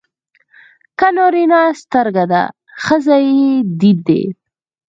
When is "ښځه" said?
2.83-3.15